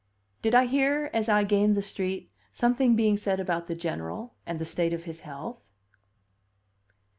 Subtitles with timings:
[0.41, 4.57] Did I hear, as I gained the street, something being said about the General, and
[4.57, 5.61] the state of his health?